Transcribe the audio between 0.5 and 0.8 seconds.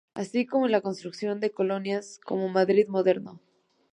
en